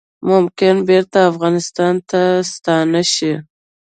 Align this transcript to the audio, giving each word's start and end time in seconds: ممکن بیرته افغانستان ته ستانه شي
ممکن 0.29 0.75
بیرته 0.87 1.19
افغانستان 1.31 1.95
ته 2.09 2.21
ستانه 2.53 3.01
شي 3.13 3.33